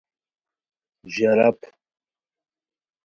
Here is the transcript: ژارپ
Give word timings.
ژارپ 1.13 1.59